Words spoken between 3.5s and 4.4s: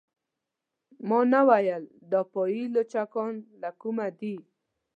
له کومه دي.